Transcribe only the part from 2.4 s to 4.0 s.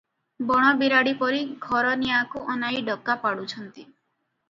ଅନାଇ ଡକା ପାଡୁଛନ୍ତି।